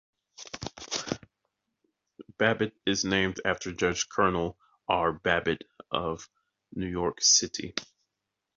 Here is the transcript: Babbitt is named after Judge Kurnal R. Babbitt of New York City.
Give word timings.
Babbitt 2.39 2.75
is 2.87 3.05
named 3.05 3.39
after 3.45 3.71
Judge 3.71 4.09
Kurnal 4.09 4.57
R. 4.87 5.13
Babbitt 5.13 5.63
of 5.91 6.27
New 6.75 6.87
York 6.89 7.21
City. 7.21 7.75